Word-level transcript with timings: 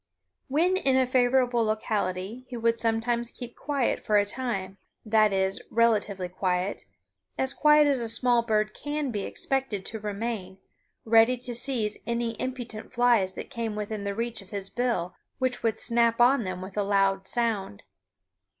When 0.47 0.77
in 0.77 0.97
a 0.97 1.05
favorable 1.05 1.63
locality 1.63 2.43
he 2.47 2.57
would 2.57 2.79
sometimes 2.79 3.29
keep 3.29 3.55
quiet 3.55 4.03
for 4.03 4.17
a 4.17 4.25
time 4.25 4.79
that 5.05 5.31
is, 5.31 5.61
relatively 5.69 6.27
quiet 6.27 6.85
as 7.37 7.53
quiet 7.53 7.85
as 7.85 7.99
a 7.99 8.09
small 8.09 8.41
bird 8.41 8.73
can 8.73 9.11
be 9.11 9.21
expected 9.25 9.85
to 9.85 9.99
remain, 9.99 10.57
ready 11.05 11.37
to 11.37 11.53
seize 11.53 11.99
any 12.07 12.31
impudent 12.41 12.91
flies 12.91 13.35
that 13.35 13.51
came 13.51 13.75
within 13.75 14.03
the 14.03 14.15
reach 14.15 14.41
of 14.41 14.49
his 14.49 14.71
bill, 14.71 15.13
which 15.37 15.61
would 15.61 15.79
snap 15.79 16.19
on 16.19 16.45
them 16.45 16.63
with 16.63 16.77
a 16.77 16.83
loud 16.83 17.27
sound. 17.27 17.83